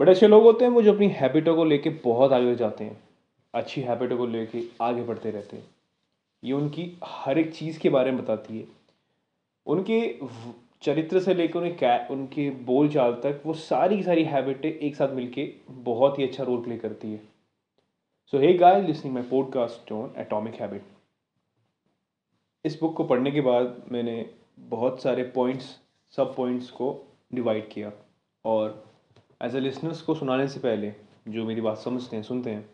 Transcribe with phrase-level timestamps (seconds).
[0.00, 3.00] बड़े अच्छे लोग होते हैं, वो जो अपनी हैबिटों को लेके बहुत आगे जाते हैं,
[3.54, 5.64] अच्छी हैबिटों को लेके आगे बढ़ते रहते हैं।
[6.44, 8.66] ये उनकी हर एक चीज़ के बारे में बताती है।
[9.66, 10.18] उनके
[10.82, 14.96] चरित्र से लेकर उन्हें कै, उनके बोल चाल तक वो सारी की सारी हैबिटें एक
[14.96, 17.22] साथ मिलके बहुत ही अच्छा रोल प्ले करती है।
[18.26, 20.82] So hey guy listening my podcast on atomic habit
[22.64, 25.78] इस बुक को पढ़ने के बाद मैंने बहुत सारे पॉइंट्स
[26.16, 27.92] सब पॉइंट्स को डिवाइड किया
[28.44, 28.89] और
[29.42, 30.92] एज ए लिसनर्स को सुनाने से पहले
[31.28, 32.68] जो मेरी बात समझते हैं, सुनते हैं,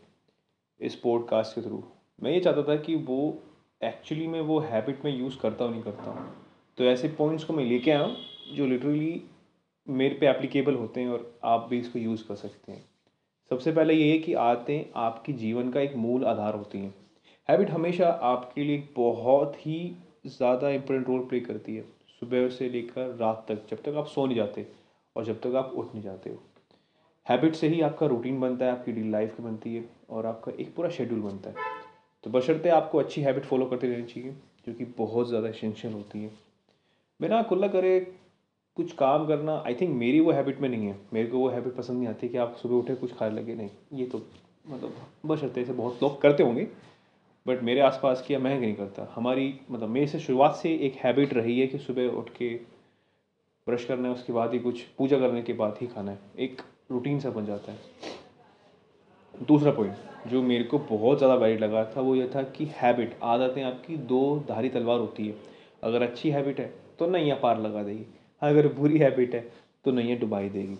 [0.80, 1.82] इस पॉडकास्ट के थ्रू
[2.22, 3.42] मैं ये चाहता था कि वो
[3.84, 6.26] एक्चुअली में वो हैबिट में यूज़ करता हूँ, नहीं करता हूँ।
[6.78, 8.08] तो ऐसे पॉइंट्स को मैं लेके आया
[8.54, 9.22] जो लिटरली
[9.88, 12.84] मेरे पे एप्लीकेबल होते हैं और आप भी इसको यूज़ कर सकते हैं।
[13.50, 16.94] सबसे पहले ये है कि आदतें आपकी जीवन का एक मूल आधार होती हैं।
[17.48, 21.84] हैबिट हमेशा आपके लिए बहुत ही ज़्यादा इम्पोर्टेंट रोल प्ले करती है।
[22.20, 24.66] सुबह से लेकर रात तक, जब तक आप सो नहीं जाते
[25.16, 26.42] और जब तक आप उठ नहीं जाते हो।
[27.26, 30.52] हैबिट से ही आपका रूटीन बनता है, आपकी डेली लाइफ की बनती है और आपका
[30.60, 31.74] एक पूरा शेड्यूल बनता है।
[32.24, 34.30] तो बशर्ते आपको अच्छी हैबिट फॉलो करते रहनी चाहिए,
[34.66, 36.30] जो कि बहुत ज़्यादा इसेंशियल होती है।
[37.20, 37.98] बिना खुल्ला करे
[38.76, 41.74] कुछ काम करना आई थिंक मेरी वो हैबिट में नहीं है। मेरे को वो हैबिट
[41.74, 44.22] पसंद नहीं आती कि आप सुबह उठे, कुछ खाने लगे, नहीं। ये तो
[44.68, 46.66] मतलब बशर्ते से बहुत लोग करते होंगे
[47.46, 51.34] बट मेरे आसपास किया मैं नहीं करता। हमारी मतलब मेरे से शुरुआत से एक हैबिट
[51.34, 52.48] रही है कि सुबह उठ के
[53.66, 56.62] ब्रश करना है, उसके बाद ही कुछ पूजा करने के बाद ही खाना है। एक
[56.90, 62.00] रूटीन सा बन जाता है। दूसरा पॉइंट जो मेरे को बहुत ज़्यादा वैलिड लगा था,
[62.00, 65.34] वो ये था कि हैबिट आदतें आपकी दो धारी तलवार होती है।
[65.82, 68.06] अगर अच्छी हैबिट है तो नैया पार लगा देगी।
[68.42, 69.40] अगर बुरी हैबिट है
[69.84, 70.78] तो नैया डुबाई देगी।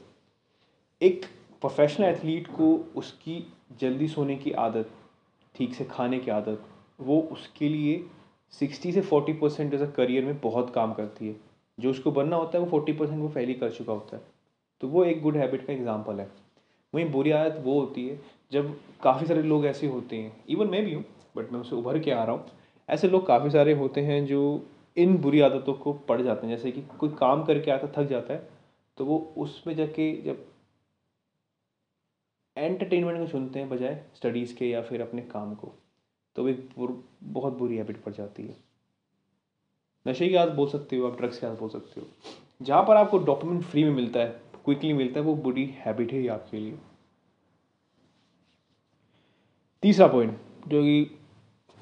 [1.01, 1.25] एक
[1.63, 3.43] प्रोफेशनल एथलीट को उसकी
[3.81, 4.91] जल्दी सोने की आदत,
[5.55, 6.63] ठीक से खाने की आदत,
[7.01, 8.05] वो उसके लिए
[8.55, 11.37] सिक्सटी से फोर्टी परसेंट जैसा करियर में बहुत काम करती है।
[11.79, 14.23] जो उसको बनना होता है, वो फोर्टी परसेंट वो पहले कर चुका होता है।
[14.81, 16.31] तो वो एक गुड हैबिट का एग्ज़ाम्पल है।
[16.93, 18.19] वहीं बुरी आदत वो होती है,
[18.53, 21.05] जब काफ़ी सारे लोग ऐसे होते हैं। इवन मैं भी हूँ
[21.37, 22.47] बट मैं उससे उभर के आ रहा हूँ।
[22.89, 24.43] ऐसे लोग काफ़ी सारे होते हैं जो
[24.97, 28.35] इन बुरी आदतों को पड़ जाते हैं। जैसे कि कोई काम करके आता, थक जाता
[28.35, 28.49] है
[28.99, 30.45] तो वो उसमें जाके जब
[32.57, 35.73] एंटरटेनमेंट को चुनते हैं बजाय स्टडीज़ के या फिर अपने काम को
[36.37, 36.69] तो एक
[37.25, 38.57] बहुत बुरी हैबिट पड़ जाती है।
[40.07, 42.07] नशे की आदत बोल सकते हो, आप ड्रग्स की आदत बोल सकते हो।
[42.63, 46.27] जहाँ पर आपको डॉक्यूमेंट फ्री में मिलता है क्विकली मिलता है वो बुरी हैबिट है
[46.29, 46.79] आपके लिए।
[49.83, 50.39] तीसरा पॉइंट
[50.69, 51.17] जो कि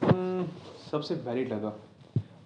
[0.02, 0.46] हम्म,
[0.90, 1.72] सबसे वैलिड लगा।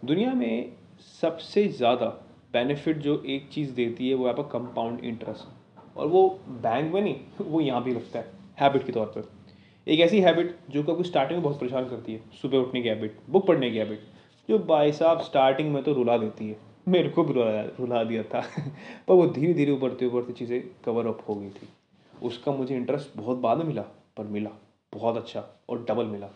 [0.04, 0.72] दुनिया में
[1.20, 2.06] सबसे ज़्यादा
[2.52, 6.28] बेनिफिट जो एक चीज़ देती है वो आपका कंपाउंड इंटरेस्ट और वो
[6.62, 9.28] बैंक में नहीं वो यहाँ भी लगता है हैबिट के तौर पर
[9.86, 12.88] एक ऐसी हैबिट जो कि आपको स्टार्टिंग में बहुत परेशान करती है सुबह उठने की
[12.88, 14.06] हैबिट बुक पढ़ने की हैबिट
[14.48, 18.22] जो भाई साहब स्टार्टिंग में तो रुला देती है। मेरे को भी रुला रुला दिया
[18.22, 18.40] था।
[19.08, 21.68] पर वो धीरे धीरे उभरते उभरते चीज़ें कवर अप हो गई थी।
[22.22, 23.82] उसका मुझे इंटरेस्ट बहुत बाद में मिला,
[24.16, 24.50] पर मिला,
[24.94, 26.30] बहुत अच्छा और डबल मिला।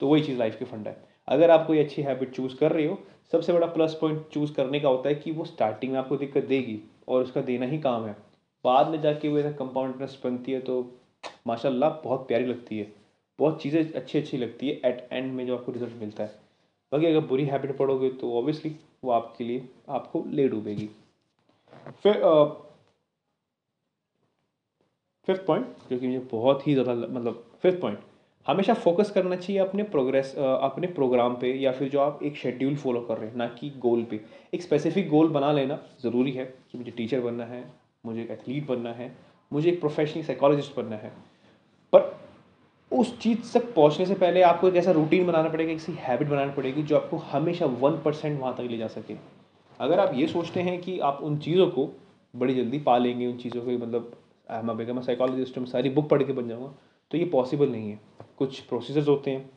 [0.00, 2.86] तो वही चीज़ लाइफ के फंडा है। अगर आप कोई अच्छी हैबिट चूज़ कर रहे
[2.86, 2.98] हो,
[3.32, 6.44] सबसे बड़ा प्लस पॉइंट चूज़ करने का होता है कि वो स्टार्टिंग में आपको दिक्कत
[6.44, 8.16] देगी और उसका देना ही काम है।
[8.64, 11.00] बाद में जाके वो ऐसा कंपाउंड इंटरेस्ट बनती है तो
[11.46, 12.92] माशाल्लाह बहुत प्यारी लगती है।
[13.38, 16.47] बहुत चीज़ें अच्छी अच्छी लगती है। एट एंड में जो आपको रिज़ल्ट मिलता है।
[16.92, 20.88] बाकी अगर बुरी हैबिट पढ़ोगे तो ऑब्वियसली वो आपके लिए आपको ले डूबेगी
[22.02, 22.22] फिर
[25.28, 27.98] फिफ्थ पॉइंट जो कि मुझे बहुत ही ज़्यादा मतलब फिफ्थ पॉइंट
[28.46, 32.76] हमेशा फोकस करना चाहिए अपने प्रोग्रेस अपने प्रोग्राम पे या फिर जो आप एक शेड्यूल
[32.76, 34.20] फॉलो कर रहे हैं, ना कि गोल पे।
[34.54, 37.64] एक स्पेसिफिक गोल बना लेना ज़रूरी है कि मुझे टीचर बनना है,
[38.06, 39.16] मुझे एक एथलीट बनना है,
[39.52, 41.12] मुझे एक प्रोफेशनल साइकोलॉजिस्ट बनना है।
[42.92, 46.52] उस चीज़ तक पहुँचने से पहले आपको एक ऐसा रूटीन बनाना पड़ेगा ऐसी हैबिट बनानी
[46.52, 49.16] पड़ेगी जो आपको हमेशा वन परसेंट वहाँ तक ले जा सके।
[49.80, 51.88] अगर आप ये सोचते हैं कि आप उन चीज़ों को
[52.34, 54.16] बड़ी जल्दी पा लेंगे, उन चीज़ों को मतलब
[54.64, 56.72] मैं बेगम साइकोलॉजिस्ट में सारी बुक पढ़ के बन जाऊँगा
[57.10, 58.00] तो ये पॉसिबल नहीं है।
[58.38, 59.48] कुछ प्रोसीजर्स होते हैं,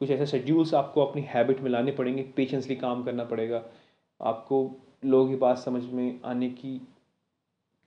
[0.00, 3.62] कुछ ऐसे शेड्यूल्स आपको अपनी हैबिट में लाने पड़ेंगे पेशेंसली काम करना पड़ेगा,
[4.20, 4.70] आपको
[5.04, 6.80] लोगों की बात समझ में आने की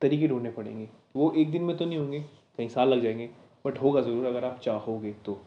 [0.02, 2.20] तरीके ढूँढने पड़ेंगे। वो एक दिन में तो नहीं होंगे
[2.58, 3.30] कई साल लग जाएँगे
[3.66, 5.40] बट होगा ज़रूर अगर आप चाहोगे तो।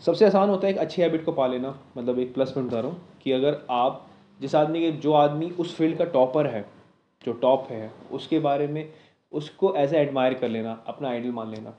[0.00, 2.80] सबसे आसान होता है एक अच्छी हैबिट को पा लेना मतलब एक प्लस पॉइंट बता
[2.80, 4.06] रहा हूँ कि अगर आप,
[4.40, 6.64] जिस आदमी के, जो आदमी उस फ़ील्ड का टॉपर है,
[7.24, 8.88] जो टॉप है, उसके बारे में
[9.32, 11.70] उसको एज ए एडमायर कर लेना, अपना आइडल मान लेना।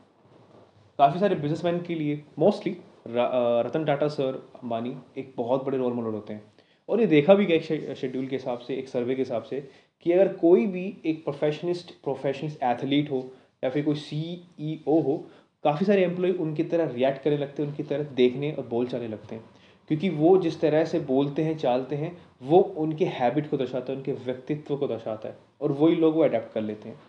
[0.99, 2.75] काफ़ी सारे बिजनेसमैन के लिए मोस्टली
[3.07, 6.43] रतन टाटा सर अंबानी एक बहुत बड़े रोल मॉडल होते हैं।
[6.89, 9.67] और ये देखा भी गया शेड्यूल के हिसाब से, एक सर्वे के हिसाब से
[10.05, 13.21] कि अगर कोई भी एक प्रोफेशनिस्ट प्रोफेशनिस्ट एथलीट हो
[13.65, 14.21] या फिर कोई सी
[14.61, 15.17] ई ओ हो,
[15.63, 19.07] काफ़ी सारे एम्प्लॉय उनकी तरह रिएक्ट करने लगते हैं, उनकी तरह देखने और बोल चालने
[19.07, 19.43] लगते हैं।
[19.89, 23.97] क्योंकि वो जिस तरह से बोलते हैं, चालते हैं, वो उनके हैबिट को दर्शाता है,
[23.97, 26.99] उनके व्यक्तित्व को दर्शाता है और वही लोग वो अडेप्ट कर लेते हैं।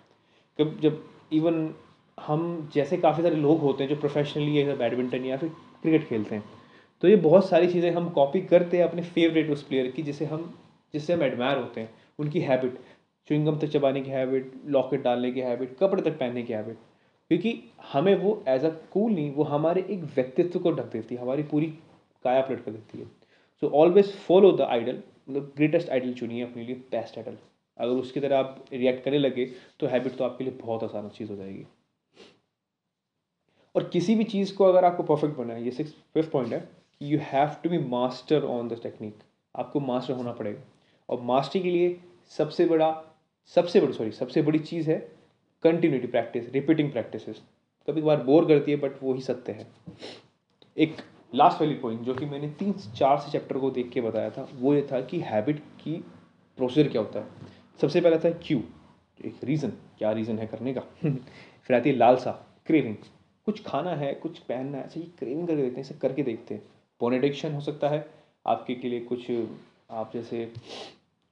[0.58, 1.74] कब, जब इवन
[2.18, 5.48] हम जैसे काफ़ी सारे लोग होते हैं जो प्रोफेशनली ऐसा बैडमिंटन या फिर
[5.82, 6.44] क्रिकेट खेलते हैं
[7.02, 10.24] तो ये बहुत सारी चीज़ें हम कॉपी करते हैं अपने फेवरेट उस प्लेयर की, जिसे
[10.24, 10.54] हम,
[10.94, 12.78] जिससे हम एडमायर होते हैं, उनकी हैबिट
[13.30, 16.78] च्विंगम तक चबाने की हैबिट लॉकेट डालने की हैबिट कपड़े तक पहनने की हैबिट
[17.30, 17.58] क्योंकि
[17.92, 21.42] हमें वो एज अ कूल नहीं, वो हमारे एक व्यक्तित्व को ढक देती है, हमारी
[21.44, 21.66] पूरी
[22.24, 23.04] काया पलट कर देती है।
[23.62, 27.36] So always follow the idol मतलब ग्रेटेस्ट आइडल चुनिए अपने लिए बेस्ट आइडल
[27.78, 29.44] अगर उसकी तरह आप रिएक्ट करने लगे
[29.80, 31.66] तो हैबिट तो आपके लिए बहुत आसान चीज़ हो जाएगी।
[33.74, 37.12] और किसी भी चीज़ को अगर आपको परफेक्ट बनाए ये सिक्स फिफ्थ पॉइंट है कि
[37.12, 39.18] you have to be master on the technique
[39.54, 40.62] आपको मास्टर होना पड़ेगा।
[41.08, 41.98] और मास्टरी के लिए
[42.30, 42.90] सबसे बड़ा
[43.54, 44.98] सबसे बड़ी सॉरी सबसे बड़ी चीज़ है
[45.62, 47.22] कंटिन्यूटी प्रैक्टिस रिपीटिंग प्रैक्टिस
[47.88, 49.66] कभी कभार बोर करती है बट वो ही सत्य है।
[50.78, 50.96] एक
[51.34, 54.48] लास्ट वाली पॉइंट जो कि मैंने तीन चार से चैप्टर को देख के बताया था,
[54.54, 56.04] वो ये था कि हैबिट की
[56.56, 57.26] प्रोसीजर क्या होता है।
[57.80, 58.62] सबसे पहला था क्यू
[59.24, 60.80] एक रीज़न क्या रीज़न है करने का?
[61.62, 62.30] फिर आती है लालसा
[62.66, 62.96] क्रेविंग
[63.44, 66.54] कुछ खाना है, कुछ पहनना है ऐसे ही क्रेविंग करके देखते हैं इसे करके देखते
[66.54, 66.62] हैं।
[67.00, 68.10] फ़ोन एडिक्शन हो सकता है,
[68.46, 69.32] आपके के लिए कुछ,
[69.90, 70.52] आप जैसे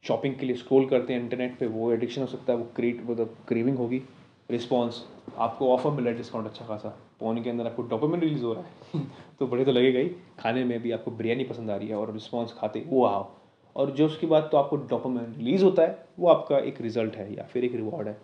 [0.04, 3.10] शॉपिंग के लिए स्क्रॉल करते हैं इंटरनेट पे, वो एडिक्शन हो सकता है, वो क्रिएट
[3.10, 4.02] मतलब क्रेविंग होगी।
[4.50, 5.04] रिस्पॉन्स
[5.38, 6.88] आपको ऑफ़र मिला है डिस्काउंट अच्छा खासा
[7.20, 9.06] फ़ोन के अंदर आपको डॉक्यूमेंट रिलीज़ हो रहा है।
[9.38, 10.08] तो बढ़िया तो लगेगा ही।
[10.38, 13.30] खाने में भी आपको बिरयानी पसंद आ रही है और रिस्पॉन्स खाते वो आओ
[13.76, 17.34] और जो उसके बाद तो आपको डॉक्यूमेंट रिलीज़ होता है, वो आपका एक रिज़ल्ट है
[17.34, 18.20] या फिर एक रिवॉर्ड है।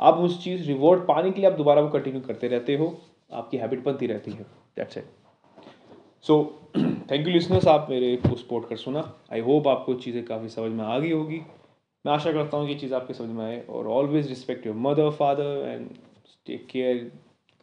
[0.00, 2.98] आप उस चीज़ रिवॉर्ड पाने के लिए आप दोबारा वो कंटिन्यू करते रहते हो,
[3.32, 4.46] आपकी हैबिट बनती रहती है।
[4.76, 5.23] That's it
[6.26, 6.34] so
[6.76, 9.00] thank you listeners आप मेरे को सपोर्ट कर सुना.
[9.32, 11.40] आई होप आपको चीज़ें काफ़ी समझ में आ गई होगी.
[12.04, 15.10] मैं आशा करता हूँ कि चीज़ आपके समझ में आए और always respect your mother
[15.18, 15.88] father and
[16.46, 16.96] take care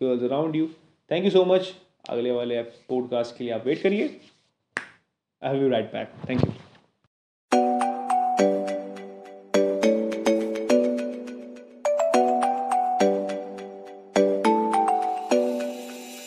[0.01, 0.67] girls around you
[1.11, 1.73] thank you so much
[2.09, 4.07] अगले वाले पॉडकास्ट के लिए आप वेट करिए.
[5.41, 6.70] I have you right back thank you